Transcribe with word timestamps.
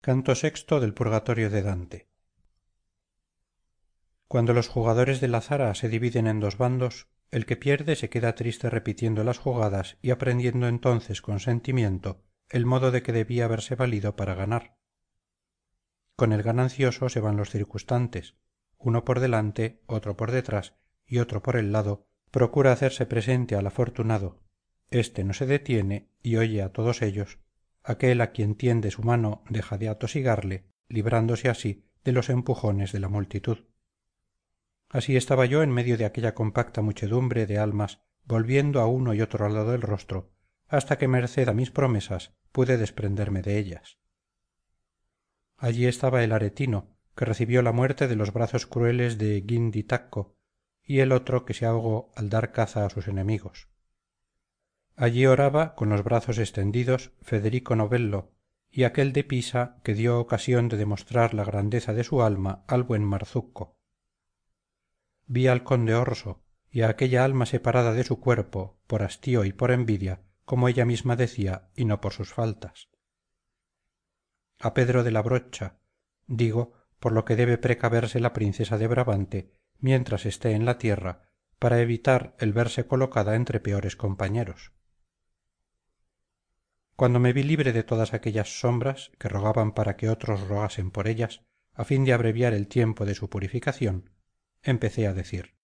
canto 0.00 0.36
sexto 0.36 0.78
del 0.78 0.94
purgatorio 0.94 1.50
de 1.50 1.62
dante. 1.62 2.08
Cuando 4.28 4.54
los 4.54 4.68
jugadores 4.68 5.20
de 5.20 5.26
la 5.26 5.40
zara 5.40 5.74
se 5.74 5.88
dividen 5.88 6.28
en 6.28 6.38
dos 6.38 6.56
bandos 6.56 7.08
el 7.30 7.46
que 7.46 7.56
pierde 7.56 7.96
se 7.96 8.08
queda 8.08 8.34
triste 8.34 8.70
repitiendo 8.70 9.24
las 9.24 9.38
jugadas 9.38 9.98
y 10.00 10.10
aprendiendo 10.10 10.68
entonces 10.68 11.20
con 11.20 11.40
sentimiento 11.40 12.22
el 12.48 12.64
modo 12.64 12.90
de 12.90 13.02
que 13.02 13.12
debía 13.12 13.44
haberse 13.44 13.74
valido 13.74 14.16
para 14.16 14.34
ganar. 14.34 14.78
Con 16.16 16.32
el 16.32 16.42
ganancioso 16.42 17.08
se 17.08 17.20
van 17.20 17.36
los 17.36 17.50
circunstantes. 17.50 18.36
Uno 18.78 19.04
por 19.04 19.20
delante 19.20 19.82
otro 19.86 20.16
por 20.16 20.30
detrás 20.30 20.74
y 21.06 21.18
otro 21.18 21.42
por 21.42 21.56
el 21.56 21.72
lado 21.72 22.06
procura 22.30 22.72
hacerse 22.72 23.04
presente 23.04 23.56
al 23.56 23.66
afortunado. 23.66 24.42
Éste 24.90 25.24
no 25.24 25.34
se 25.34 25.44
detiene 25.44 26.08
y 26.22 26.36
oye 26.36 26.62
a 26.62 26.72
todos 26.72 27.02
ellos 27.02 27.40
aquel 27.82 28.20
a 28.20 28.32
quien 28.32 28.54
tiende 28.54 28.90
su 28.90 29.02
mano 29.02 29.42
deja 29.48 29.78
de 29.78 29.88
atosigarle 29.88 30.64
librándose 30.88 31.48
así 31.48 31.84
de 32.04 32.12
los 32.12 32.30
empujones 32.30 32.92
de 32.92 33.00
la 33.00 33.08
multitud. 33.08 33.66
Así 34.88 35.16
estaba 35.16 35.46
yo 35.46 35.62
en 35.62 35.70
medio 35.70 35.98
de 35.98 36.04
aquella 36.04 36.34
compacta 36.34 36.80
muchedumbre 36.80 37.46
de 37.46 37.58
almas 37.58 38.00
volviendo 38.24 38.80
a 38.80 38.86
uno 38.86 39.14
y 39.14 39.20
otro 39.20 39.48
lado 39.48 39.74
el 39.74 39.82
rostro 39.82 40.32
hasta 40.66 40.98
que 40.98 41.08
merced 41.08 41.48
a 41.48 41.54
mis 41.54 41.70
promesas 41.70 42.34
pude 42.52 42.76
desprenderme 42.76 43.42
de 43.42 43.58
ellas. 43.58 43.98
Allí 45.56 45.86
estaba 45.86 46.22
el 46.22 46.32
aretino 46.32 46.96
que 47.16 47.24
recibió 47.24 47.62
la 47.62 47.72
muerte 47.72 48.06
de 48.06 48.16
los 48.16 48.32
brazos 48.32 48.66
crueles 48.66 49.18
de 49.18 49.40
guindy 49.40 49.82
tacco 49.82 50.36
y 50.82 51.00
el 51.00 51.12
otro 51.12 51.44
que 51.44 51.54
se 51.54 51.66
ahogó 51.66 52.12
al 52.16 52.28
dar 52.28 52.52
caza 52.52 52.84
a 52.84 52.90
sus 52.90 53.08
enemigos 53.08 53.68
allí 54.98 55.26
oraba 55.26 55.76
con 55.76 55.88
los 55.88 56.02
brazos 56.02 56.38
extendidos 56.38 57.12
federico 57.22 57.76
novello 57.76 58.32
y 58.68 58.82
aquel 58.82 59.12
de 59.12 59.22
pisa 59.22 59.78
que 59.84 59.94
dio 59.94 60.18
ocasión 60.18 60.68
de 60.68 60.76
demostrar 60.76 61.34
la 61.34 61.44
grandeza 61.44 61.94
de 61.94 62.02
su 62.02 62.20
alma 62.20 62.64
al 62.66 62.82
buen 62.82 63.04
marzucco. 63.04 63.78
Vi 65.26 65.46
al 65.46 65.62
conde 65.62 65.94
orso 65.94 66.42
y 66.68 66.82
a 66.82 66.88
aquella 66.88 67.24
alma 67.24 67.46
separada 67.46 67.94
de 67.94 68.02
su 68.02 68.18
cuerpo 68.18 68.80
por 68.88 69.04
hastío 69.04 69.44
y 69.44 69.52
por 69.52 69.70
envidia 69.70 70.22
como 70.44 70.68
ella 70.68 70.84
misma 70.84 71.14
decía 71.14 71.70
y 71.76 71.84
no 71.84 72.00
por 72.00 72.12
sus 72.12 72.32
faltas. 72.32 72.88
A 74.58 74.74
pedro 74.74 75.04
de 75.04 75.12
la 75.12 75.22
brocha 75.22 75.78
digo 76.26 76.72
por 76.98 77.12
lo 77.12 77.24
que 77.24 77.36
debe 77.36 77.56
precaverse 77.56 78.18
la 78.18 78.32
princesa 78.32 78.78
de 78.78 78.88
brabante 78.88 79.52
mientras 79.78 80.26
esté 80.26 80.52
en 80.52 80.64
la 80.64 80.76
tierra 80.76 81.30
para 81.60 81.80
evitar 81.80 82.34
el 82.40 82.52
verse 82.52 82.86
colocada 82.86 83.36
entre 83.36 83.60
peores 83.60 83.94
compañeros 83.94 84.72
cuando 86.98 87.20
me 87.20 87.32
vi 87.32 87.44
libre 87.44 87.72
de 87.72 87.84
todas 87.84 88.12
aquellas 88.12 88.58
sombras 88.58 89.12
que 89.18 89.28
rogaban 89.28 89.70
para 89.70 89.96
que 89.96 90.08
otros 90.08 90.40
rogasen 90.48 90.90
por 90.90 91.06
ellas 91.06 91.44
a 91.72 91.84
fin 91.84 92.04
de 92.04 92.12
abreviar 92.12 92.54
el 92.54 92.66
tiempo 92.66 93.06
de 93.06 93.14
su 93.14 93.30
purificación 93.30 94.10
empecé 94.64 95.06
a 95.06 95.14
decir. 95.14 95.54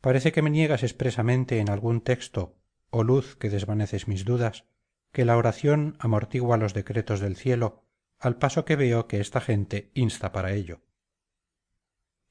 Parece 0.00 0.32
que 0.32 0.42
me 0.42 0.50
niegas 0.50 0.82
expresamente 0.82 1.60
en 1.60 1.70
algún 1.70 2.00
texto 2.00 2.58
oh 2.90 3.04
luz 3.04 3.36
que 3.36 3.50
desvaneces 3.50 4.08
mis 4.08 4.24
dudas 4.24 4.64
que 5.12 5.24
la 5.24 5.36
oración 5.36 5.96
amortigua 6.00 6.56
los 6.56 6.74
decretos 6.74 7.20
del 7.20 7.36
cielo 7.36 7.84
al 8.18 8.38
paso 8.38 8.64
que 8.64 8.74
veo 8.74 9.06
que 9.06 9.20
esta 9.20 9.40
gente 9.40 9.92
insta 9.94 10.32
para 10.32 10.54
ello. 10.54 10.80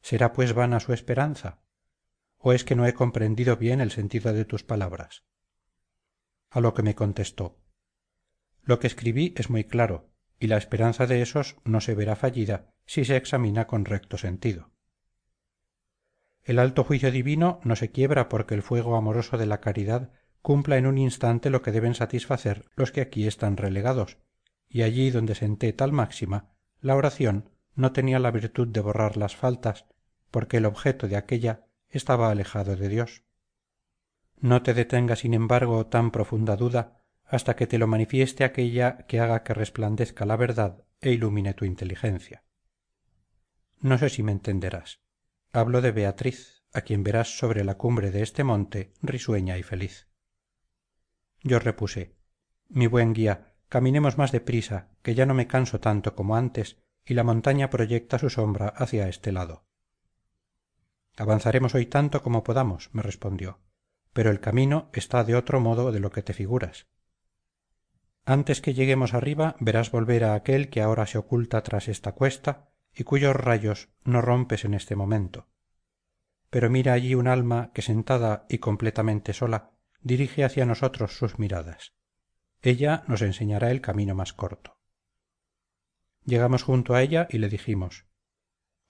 Será 0.02 0.34
pues 0.34 0.52
vana 0.52 0.82
su 0.82 0.92
esperanza 0.92 1.62
o 2.40 2.52
es 2.52 2.66
que 2.66 2.76
no 2.76 2.86
he 2.86 2.94
comprendido 2.94 3.56
bien 3.56 3.80
el 3.80 3.92
sentido 3.92 4.34
de 4.34 4.44
tus 4.44 4.66
palabras 4.66 5.24
a 6.52 6.60
lo 6.62 6.74
que 6.74 6.84
me 6.84 6.94
contestó. 6.94 7.58
Lo 8.62 8.80
que 8.80 8.88
escribí 8.88 9.34
es 9.38 9.50
muy 9.50 9.64
claro 9.64 10.12
y 10.40 10.48
la 10.48 10.58
esperanza 10.58 11.08
de 11.08 11.22
ésos 11.22 11.56
no 11.64 11.82
se 11.82 11.96
verá 11.96 12.16
fallida 12.16 12.72
si 12.86 13.06
se 13.06 13.16
examina 13.16 13.68
con 13.68 13.86
recto 13.86 14.18
sentido. 14.18 14.70
El 16.44 16.60
alto 16.60 16.84
juicio 16.84 17.12
divino 17.12 17.60
no 17.64 17.76
se 17.76 17.92
quiebra 17.92 18.28
porque 18.28 18.56
el 18.56 18.64
fuego 18.64 18.96
amoroso 18.96 19.38
de 19.38 19.46
la 19.46 19.62
caridad 19.62 20.12
cumpla 20.42 20.78
en 20.78 20.88
un 20.88 20.98
instante 20.98 21.50
lo 21.50 21.62
que 21.62 21.72
deben 21.72 21.94
satisfacer 21.94 22.66
los 22.76 22.92
que 22.92 23.02
aquí 23.02 23.28
están 23.28 23.58
relegados 23.58 24.18
y 24.68 24.82
allí 24.82 25.12
donde 25.12 25.36
senté 25.36 25.72
tal 25.74 25.92
máxima 25.92 26.50
la 26.80 26.96
oración 26.96 27.50
no 27.76 27.92
tenía 27.92 28.20
la 28.20 28.32
virtud 28.32 28.68
de 28.68 28.82
borrar 28.82 29.18
las 29.18 29.36
faltas 29.36 29.86
porque 30.32 30.58
el 30.58 30.66
objeto 30.66 31.08
de 31.08 31.16
aquella 31.16 31.68
estaba 31.90 32.32
alejado 32.32 32.76
de 32.76 32.90
dios 32.90 33.24
no 34.42 34.64
te 34.64 34.74
detenga 34.74 35.16
sin 35.16 35.34
embargo 35.34 35.86
tan 35.88 36.12
profunda 36.12 36.56
duda 36.58 37.04
hasta 37.24 37.56
que 37.56 37.68
te 37.68 37.78
lo 37.78 37.88
manifieste 37.88 38.44
aquella 38.44 39.06
que 39.08 39.20
haga 39.20 39.44
que 39.44 39.54
resplandezca 39.54 40.26
la 40.26 40.36
verdad 40.36 40.84
e 41.00 41.12
ilumine 41.12 41.54
tu 41.54 41.66
inteligencia. 41.66 42.44
No 43.80 43.98
sé 43.98 44.10
si 44.10 44.22
me 44.24 44.32
entenderás. 44.32 45.00
Hablo 45.54 45.82
de 45.82 45.92
beatriz 45.92 46.64
a 46.74 46.82
quien 46.82 47.04
verás 47.04 47.38
sobre 47.38 47.64
la 47.64 47.78
cumbre 47.78 48.12
de 48.12 48.22
este 48.22 48.44
monte 48.44 48.94
risueña 49.02 49.58
y 49.58 49.64
feliz. 49.64 50.08
Yo 51.42 51.60
repuse 51.60 52.16
mi 52.68 52.88
buen 52.88 53.14
guía 53.14 53.54
caminemos 53.70 54.18
más 54.18 54.32
de 54.32 54.42
prisa 54.42 54.90
que 55.02 55.16
ya 55.16 55.26
no 55.26 55.34
me 55.34 55.48
canso 55.48 55.80
tanto 55.80 56.16
como 56.16 56.36
antes 56.36 56.78
y 57.06 57.14
la 57.14 57.24
montaña 57.24 57.70
proyecta 57.70 58.20
su 58.20 58.30
sombra 58.30 58.68
hacia 58.68 59.08
este 59.08 59.32
lado 59.32 59.66
avanzaremos 61.18 61.76
hoy 61.76 61.86
tanto 61.86 62.22
como 62.22 62.44
podamos 62.44 62.90
me 62.94 63.02
respondió 63.02 63.60
pero 64.14 64.30
el 64.30 64.40
camino 64.40 64.90
está 64.94 65.24
de 65.24 65.36
otro 65.36 65.60
modo 65.60 65.92
de 65.92 66.00
lo 66.00 66.12
que 66.12 66.22
te 66.22 66.34
figuras. 66.34 66.88
Antes 68.26 68.62
que 68.62 68.74
lleguemos 68.74 69.14
arriba 69.14 69.56
verás 69.60 69.92
volver 69.92 70.24
a 70.24 70.36
aquel 70.36 70.70
que 70.70 70.82
ahora 70.82 71.08
se 71.08 71.18
oculta 71.18 71.64
tras 71.64 71.88
esta 71.88 72.12
cuesta 72.12 72.70
y 72.94 73.04
cuyos 73.04 73.36
rayos 73.36 73.90
no 74.04 74.22
rompes 74.22 74.66
en 74.66 74.74
este 74.74 74.96
momento. 74.96 75.48
Pero 76.50 76.70
mira 76.70 76.94
allí 76.94 77.16
un 77.16 77.28
alma 77.28 77.72
que 77.74 77.82
sentada 77.82 78.46
y 78.50 78.58
completamente 78.58 79.34
sola 79.34 79.72
dirige 80.02 80.44
hacia 80.44 80.66
nosotros 80.66 81.18
sus 81.18 81.40
miradas. 81.40 81.94
Ella 82.62 83.04
nos 83.08 83.22
enseñará 83.22 83.72
el 83.72 83.82
camino 83.82 84.14
más 84.14 84.34
corto. 84.34 84.78
Llegamos 86.26 86.64
junto 86.64 86.94
a 86.94 87.02
ella 87.02 87.28
y 87.30 87.40
le 87.40 87.50
dijimos 87.50 88.06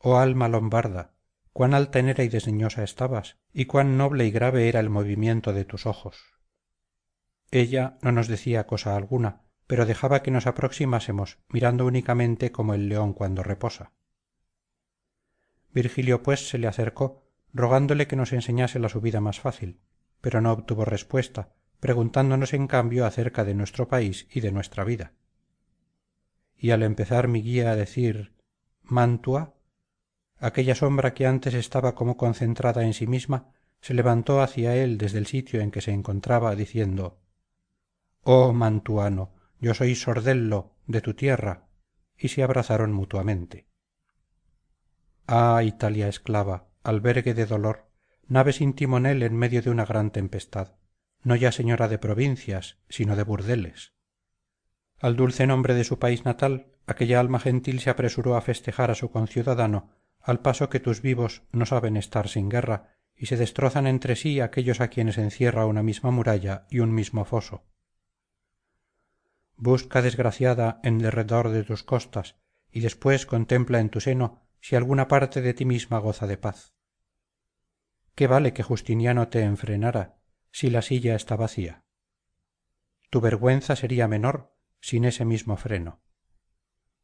oh 0.04 0.18
alma 0.18 0.50
lombarda 0.50 1.11
cuán 1.54 1.74
altanera 1.74 2.24
y 2.24 2.30
desdeñosa 2.30 2.84
estabas 2.84 3.38
y 3.54 3.66
cuán 3.66 3.98
noble 3.98 4.26
y 4.26 4.32
grave 4.32 4.68
era 4.70 4.80
el 4.80 4.90
movimiento 4.90 5.54
de 5.54 5.66
tus 5.66 5.86
ojos. 5.86 6.18
Ella 7.52 7.98
no 8.02 8.12
nos 8.12 8.28
decía 8.28 8.68
cosa 8.68 8.96
alguna 8.96 9.44
pero 9.68 9.86
dejaba 9.86 10.22
que 10.22 10.32
nos 10.32 10.48
aproximásemos 10.48 11.40
mirando 11.48 11.86
únicamente 11.86 12.52
como 12.52 12.74
el 12.74 12.90
león 12.90 13.14
cuando 13.14 13.42
reposa. 13.42 13.94
Virgilio 15.72 16.24
pues 16.24 16.50
se 16.50 16.58
le 16.58 16.68
acercó 16.68 17.24
rogándole 17.54 18.06
que 18.06 18.18
nos 18.18 18.34
enseñase 18.34 18.80
la 18.80 18.90
subida 18.90 19.22
más 19.22 19.40
fácil 19.40 19.80
pero 20.22 20.40
no 20.40 20.52
obtuvo 20.52 20.86
respuesta 20.86 21.54
preguntándonos 21.80 22.54
en 22.54 22.68
cambio 22.68 23.06
acerca 23.06 23.44
de 23.44 23.56
nuestro 23.56 23.88
país 23.88 24.28
y 24.32 24.42
de 24.42 24.52
nuestra 24.52 24.84
vida. 24.84 25.14
Y 26.56 26.72
al 26.72 26.84
empezar 26.84 27.28
mi 27.28 27.42
guía 27.42 27.72
a 27.72 27.76
decir 27.76 28.36
mantua 28.84 29.56
aquella 30.42 30.74
sombra 30.74 31.14
que 31.14 31.28
antes 31.28 31.54
estaba 31.54 31.94
como 31.94 32.18
concentrada 32.18 32.84
en 32.84 32.94
sí 32.94 33.06
misma 33.06 33.54
se 33.80 33.94
levantó 33.94 34.42
hacia 34.42 34.76
él 34.76 34.98
desde 34.98 35.20
el 35.20 35.28
sitio 35.28 35.62
en 35.62 35.70
que 35.70 35.82
se 35.82 35.92
encontraba 35.92 36.56
diciendo 36.56 37.22
oh 38.24 38.52
mantuano 38.52 39.36
yo 39.60 39.76
soy 39.76 39.94
sordello 39.96 40.72
de 40.88 41.02
tu 41.02 41.14
tierra 41.14 41.68
y 42.18 42.30
se 42.30 42.44
abrazaron 42.44 42.92
mutuamente. 42.92 43.68
Ah 45.28 45.62
italia 45.64 46.08
esclava 46.08 46.68
albergue 46.84 47.36
de 47.36 47.46
dolor 47.46 47.88
nave 48.28 48.52
sin 48.52 48.74
timonel 48.74 49.22
en 49.22 49.36
medio 49.36 49.62
de 49.62 49.70
una 49.70 49.86
gran 49.86 50.12
tempestad 50.12 50.74
no 51.24 51.36
ya 51.36 51.52
señora 51.52 51.88
de 51.88 52.00
provincias 52.00 52.80
sino 52.90 53.16
de 53.16 53.24
burdeles. 53.24 53.94
Al 55.00 55.16
dulce 55.16 55.46
nombre 55.46 55.76
de 55.76 55.84
su 55.84 56.00
país 56.00 56.26
natal 56.26 56.72
aquella 56.88 57.20
alma 57.20 57.40
gentil 57.40 57.80
se 57.80 57.92
apresuró 57.92 58.36
a 58.36 58.42
festejar 58.42 58.90
a 58.90 58.96
su 58.96 59.12
conciudadano 59.12 60.02
al 60.22 60.40
paso 60.40 60.70
que 60.70 60.80
tus 60.80 61.02
vivos 61.02 61.44
no 61.52 61.66
saben 61.66 61.98
estar 61.98 62.28
sin 62.28 62.50
guerra 62.50 62.96
y 63.16 63.28
se 63.28 63.38
destrozan 63.38 63.88
entre 63.88 64.16
sí 64.16 64.40
aquellos 64.40 64.82
a 64.82 64.88
quienes 64.88 65.18
encierra 65.18 65.66
una 65.66 65.84
misma 65.84 66.12
muralla 66.12 66.66
y 66.70 66.80
un 66.80 66.94
mismo 66.94 67.26
foso. 67.26 67.64
Busca 69.56 70.02
desgraciada 70.02 70.80
en 70.84 70.98
derredor 70.98 71.50
de 71.50 71.64
tus 71.64 71.84
costas 71.84 72.38
y 72.72 72.80
después 72.80 73.26
contempla 73.26 73.80
en 73.80 73.90
tu 73.90 74.00
seno 74.00 74.48
si 74.60 74.76
alguna 74.76 75.08
parte 75.08 75.42
de 75.42 75.54
ti 75.54 75.66
misma 75.66 76.00
goza 76.00 76.28
de 76.28 76.38
paz. 76.38 76.74
Qué 78.16 78.28
vale 78.28 78.54
que 78.54 78.64
justiniano 78.64 79.28
te 79.28 79.42
enfrenara 79.42 80.18
si 80.52 80.70
la 80.70 80.82
silla 80.82 81.16
está 81.16 81.36
vacía 81.36 81.84
tu 83.12 83.20
vergüenza 83.20 83.76
sería 83.76 84.08
menor 84.08 84.56
sin 84.80 85.04
ese 85.04 85.26
mismo 85.26 85.58
freno. 85.58 86.02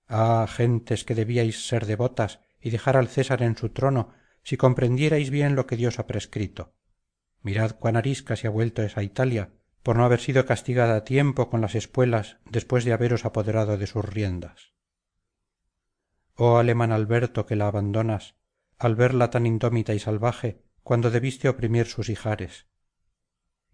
Ah 0.08 0.48
gentes 0.50 1.04
que 1.04 1.16
debíais 1.16 1.68
ser 1.68 1.86
devotas 1.86 2.40
y 2.62 2.70
dejar 2.70 2.98
al 2.98 3.08
césar 3.08 3.42
en 3.44 3.56
su 3.56 3.70
trono 3.70 4.14
si 4.44 4.58
comprendierais 4.58 5.30
bien 5.30 5.56
lo 5.56 5.68
que 5.68 5.76
dios 5.76 6.00
ha 6.00 6.08
prescrito. 6.08 6.74
Mirad 7.42 7.72
cuán 7.78 7.98
arisca 7.98 8.36
se 8.36 8.48
ha 8.48 8.50
vuelto 8.50 8.82
esa 8.82 9.04
italia 9.04 9.52
por 9.84 9.96
no 9.96 10.06
haber 10.06 10.20
sido 10.20 10.46
castigada 10.46 10.96
a 10.96 11.04
tiempo 11.04 11.50
con 11.50 11.62
las 11.62 11.76
espuelas 11.76 12.38
después 12.50 12.84
de 12.86 12.94
haberos 12.94 13.26
apoderado 13.26 13.78
de 13.78 13.88
sus 13.88 14.04
riendas. 14.04 14.74
Oh 16.36 16.58
alemán 16.58 16.92
alberto 16.92 17.46
que 17.46 17.56
la 17.56 17.68
abandonas 17.68 18.36
al 18.78 18.96
verla 18.96 19.30
tan 19.30 19.46
indómita 19.46 19.94
y 19.94 20.00
salvaje 20.00 20.62
cuando 20.84 21.10
debiste 21.10 21.50
oprimir 21.50 21.88
sus 21.88 22.10
ijares. 22.10 22.68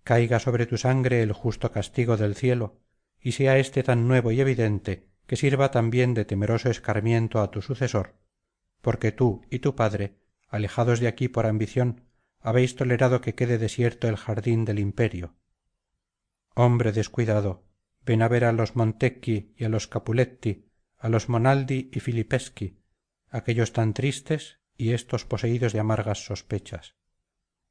Caiga 0.04 0.40
sobre 0.40 0.66
tu 0.66 0.78
sangre 0.78 1.22
el 1.22 1.34
justo 1.34 1.72
castigo 1.72 2.18
del 2.18 2.36
cielo 2.36 2.80
y 3.20 3.34
sea 3.34 3.58
éste 3.58 3.84
tan 3.84 4.08
nuevo 4.08 4.32
y 4.32 4.42
evidente 4.42 5.10
que 5.28 5.36
sirva 5.36 5.72
también 5.72 6.14
de 6.14 6.26
temeroso 6.26 6.70
escarmiento 6.70 7.42
a 7.42 7.52
tu 7.52 7.62
sucesor 7.62 8.23
porque 8.84 9.14
tú 9.14 9.42
y 9.50 9.60
tu 9.60 9.76
padre 9.76 10.20
alejados 10.50 11.00
de 11.00 11.08
aquí 11.08 11.30
por 11.30 11.46
ambición 11.48 12.04
habéis 12.42 12.76
tolerado 12.76 13.22
que 13.22 13.34
quede 13.34 13.58
desierto 13.58 14.10
el 14.10 14.18
jardín 14.18 14.66
del 14.66 14.78
imperio. 14.78 15.36
Hombre 16.54 16.92
descuidado 16.92 17.64
ven 18.06 18.22
a 18.22 18.28
ver 18.28 18.44
a 18.44 18.52
los 18.52 18.76
montecchi 18.76 19.56
y 19.58 19.64
a 19.64 19.70
los 19.70 19.88
capuletti 19.88 20.68
a 20.98 21.08
los 21.08 21.30
monaldi 21.30 21.90
y 21.94 22.02
filipeschi 22.02 22.84
aquéllos 23.30 23.72
tan 23.72 23.94
tristes 23.94 24.60
y 24.76 24.92
éstos 24.92 25.24
poseídos 25.24 25.72
de 25.72 25.80
amargas 25.80 26.26
sospechas. 26.26 26.96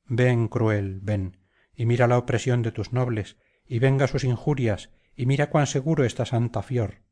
Ven 0.06 0.48
cruel 0.48 1.00
ven 1.02 1.36
y 1.74 1.84
mira 1.84 2.06
la 2.06 2.16
opresión 2.16 2.62
de 2.62 2.72
tus 2.72 2.94
nobles 2.94 3.36
y 3.66 3.80
venga 3.80 4.08
sus 4.08 4.24
injurias 4.24 4.90
y 5.14 5.26
mira 5.26 5.50
cuán 5.50 5.66
seguro 5.66 6.04
está 6.04 6.24
santa 6.24 6.62
fior. 6.62 7.02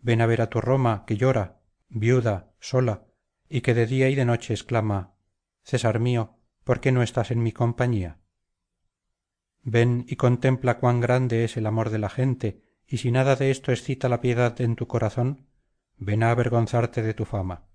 Ven 0.00 0.20
a 0.20 0.26
ver 0.26 0.40
a 0.40 0.50
tu 0.50 0.60
roma 0.60 1.02
que 1.04 1.16
llora 1.16 1.62
viuda 1.88 2.54
sola 2.60 3.06
y 3.54 3.60
que 3.60 3.72
de 3.72 3.86
día 3.86 4.08
y 4.08 4.16
de 4.16 4.24
noche 4.24 4.52
exclama 4.52 5.14
césar 5.62 6.00
mío 6.00 6.40
por 6.64 6.80
qué 6.80 6.90
no 6.90 7.04
estás 7.04 7.30
en 7.30 7.40
mi 7.40 7.52
compañía 7.52 8.18
ven 9.62 10.04
y 10.08 10.16
contempla 10.16 10.80
cuán 10.80 10.98
grande 10.98 11.44
es 11.44 11.56
el 11.56 11.66
amor 11.66 11.90
de 11.90 12.00
la 12.00 12.10
gente 12.10 12.64
y 12.84 12.96
si 12.96 13.12
nada 13.12 13.36
de 13.36 13.52
esto 13.52 13.70
excita 13.70 14.08
la 14.08 14.20
piedad 14.20 14.60
en 14.60 14.74
tu 14.74 14.88
corazón 14.88 15.46
ven 15.96 16.24
a 16.24 16.32
avergonzarte 16.32 17.00
de 17.02 17.14
tu 17.14 17.26
fama. 17.26 17.68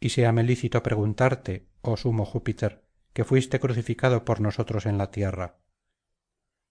Y 0.00 0.10
séame 0.10 0.42
lícito 0.42 0.82
preguntarte 0.82 1.70
oh 1.80 1.96
sumo 1.96 2.26
júpiter 2.26 2.84
que 3.14 3.24
fuiste 3.24 3.58
crucificado 3.58 4.26
por 4.26 4.42
nosotros 4.42 4.84
en 4.84 4.98
la 4.98 5.10
tierra. 5.10 5.60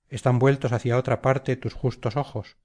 Están 0.07 0.37
vueltos 0.37 0.71
hacia 0.71 0.99
otra 0.99 1.23
parte 1.23 1.55
tus 1.55 1.73
justos 1.73 2.15
ojos 2.15 2.59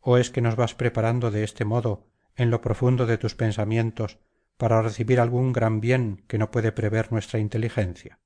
o 0.00 0.18
es 0.18 0.30
que 0.30 0.40
nos 0.40 0.56
vas 0.56 0.74
preparando 0.74 1.30
de 1.30 1.44
este 1.44 1.64
modo 1.64 2.10
en 2.36 2.50
lo 2.50 2.60
profundo 2.60 3.06
de 3.06 3.18
tus 3.18 3.34
pensamientos 3.34 4.18
para 4.56 4.82
recibir 4.82 5.20
algún 5.20 5.52
gran 5.52 5.80
bien 5.80 6.24
que 6.28 6.38
no 6.38 6.50
puede 6.50 6.72
prever 6.72 7.12
nuestra 7.12 7.40
inteligencia. 7.40 8.20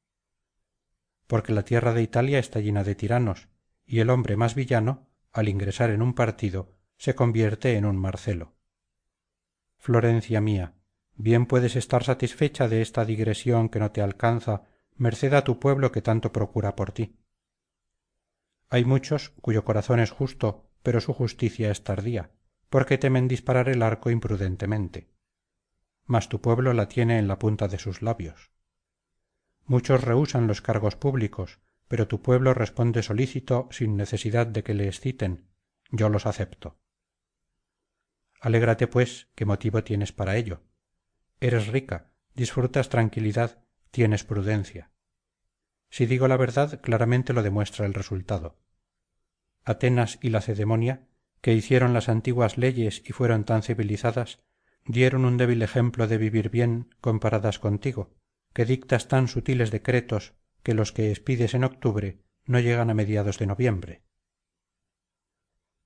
Porque 1.27 1.53
la 1.53 1.65
tierra 1.65 1.95
de 1.95 2.03
italia 2.03 2.39
está 2.39 2.61
llena 2.61 2.85
de 2.85 2.95
tiranos 2.95 3.49
y 3.87 4.01
el 4.01 4.11
hombre 4.11 4.37
más 4.37 4.55
villano 4.55 5.09
al 5.33 5.49
ingresar 5.49 5.91
en 5.91 6.03
un 6.03 6.15
partido 6.15 6.75
se 6.97 7.15
convierte 7.15 7.77
en 7.77 7.85
un 7.85 7.97
marcelo. 7.97 8.55
Florencia 9.79 10.41
mía 10.41 10.75
bien 11.15 11.47
puedes 11.47 11.77
estar 11.77 12.05
satisfecha 12.05 12.69
de 12.69 12.83
esta 12.83 13.05
digresión 13.05 13.69
que 13.69 13.79
no 13.79 13.93
te 13.93 14.03
alcanza 14.03 14.65
merced 14.97 15.33
a 15.35 15.45
tu 15.45 15.59
pueblo 15.59 15.93
que 15.93 16.03
tanto 16.03 16.33
procura 16.33 16.77
por 16.77 16.93
ti. 16.93 17.17
Hay 18.69 18.85
muchos 18.85 19.31
cuyo 19.41 19.65
corazón 19.65 20.01
es 20.01 20.11
justo 20.11 20.67
pero 20.83 21.01
su 21.01 21.13
justicia 21.13 21.71
es 21.71 21.85
tardía 21.85 22.31
porque 22.71 22.97
temen 22.97 23.29
disparar 23.29 23.69
el 23.69 23.83
arco 23.83 24.11
imprudentemente 24.11 25.11
mas 26.11 26.29
tu 26.29 26.41
pueblo 26.41 26.73
la 26.73 26.89
tiene 26.89 27.21
en 27.21 27.29
la 27.29 27.39
punta 27.39 27.69
de 27.69 27.79
sus 27.79 28.03
labios. 28.03 28.51
Muchos 29.65 30.03
rehúsan 30.03 30.49
los 30.49 30.61
cargos 30.61 30.97
públicos 30.97 31.61
pero 31.87 32.09
tu 32.09 32.21
pueblo 32.21 32.53
responde 32.53 33.05
solícito 33.05 33.69
sin 33.71 33.97
necesidad 33.97 34.49
de 34.49 34.65
que 34.65 34.75
le 34.75 34.89
exciten. 34.89 35.49
Yo 35.91 36.09
los 36.09 36.27
acepto. 36.27 36.79
Alégrate 38.41 38.89
pues 38.89 39.29
qué 39.37 39.45
motivo 39.45 39.85
tienes 39.85 40.11
para 40.11 40.37
ello 40.37 40.63
eres 41.41 41.69
rica 41.69 42.11
disfrutas 42.35 42.89
tranquilidad 42.89 43.65
tienes 43.91 44.25
prudencia. 44.25 44.91
Si 45.91 46.07
digo 46.07 46.27
la 46.27 46.37
verdad 46.37 46.81
claramente 46.81 47.33
lo 47.33 47.43
demuestra 47.43 47.87
el 47.87 47.95
resultado. 47.95 48.59
Atenas 49.65 50.19
y 50.23 50.31
lacedemonia 50.31 51.07
que 51.41 51.55
hicieron 51.55 51.95
las 51.95 52.09
antiguas 52.09 52.59
leyes 52.59 53.03
y 53.05 53.13
fueron 53.13 53.45
tan 53.45 53.63
civilizadas 53.63 54.41
dieron 54.85 55.25
un 55.25 55.37
débil 55.37 55.63
ejemplo 55.63 56.07
de 56.09 56.19
vivir 56.19 56.51
bien 56.51 56.95
comparadas 57.01 57.59
contigo 57.59 58.15
que 58.53 58.65
dictas 58.65 59.09
tan 59.09 59.29
sutiles 59.29 59.71
decretos 59.71 60.35
que 60.63 60.75
los 60.75 60.93
que 60.93 61.11
expides 61.11 61.55
en 61.55 61.65
octubre 61.65 62.19
no 62.45 62.59
llegan 62.59 62.91
a 62.91 62.95
mediados 62.95 63.39
de 63.39 63.47
noviembre. 63.47 64.03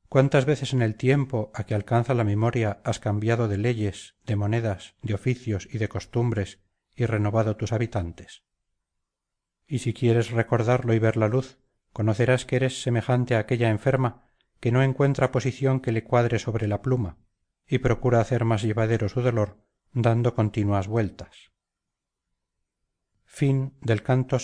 Cuántas 0.09 0.45
veces 0.45 0.73
en 0.73 0.83
el 0.83 0.95
tiempo 0.95 1.51
a 1.55 1.65
que 1.65 1.75
alcanza 1.75 2.15
la 2.15 2.25
memoria 2.25 2.81
has 2.85 3.01
cambiado 3.01 3.49
de 3.49 3.59
leyes 3.59 4.15
de 4.25 4.37
monedas 4.37 4.95
de 5.03 5.15
oficios 5.15 5.69
y 5.71 5.79
de 5.79 5.89
costumbres 5.89 6.61
y 6.97 7.07
renovado 7.07 7.57
tus 7.57 7.73
habitantes 7.73 8.45
y 9.67 9.79
si 9.79 9.93
quieres 9.95 10.31
recordarlo 10.31 10.95
y 10.95 10.99
ver 10.99 11.17
la 11.17 11.29
luz 11.29 11.59
conocerás 11.93 12.45
que 12.45 12.57
eres 12.57 12.83
semejante 12.83 13.35
a 13.35 13.41
aquella 13.41 13.71
enferma 13.71 14.29
que 14.65 14.73
no 14.73 14.83
encuentra 14.83 15.31
posición 15.31 15.79
que 15.79 15.93
le 15.93 16.05
cuadre 16.05 16.39
sobre 16.39 16.67
la 16.67 16.81
pluma 16.81 17.19
y 17.67 17.81
procura 17.81 18.21
hacer 18.23 18.47
más 18.47 18.63
llevadero 18.63 19.11
su 19.11 19.21
dolor 19.21 19.59
dando 19.93 20.35
continuas 20.35 20.89
vueltas. 20.89 21.53
Canto 24.03 24.39